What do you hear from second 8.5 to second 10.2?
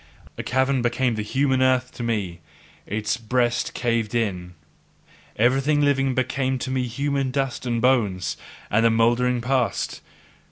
and mouldering past.